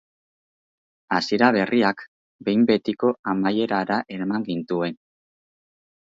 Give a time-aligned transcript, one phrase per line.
[1.17, 1.99] Hasiera berriak,
[2.47, 4.97] behin betiko amaierara eraman gintuen.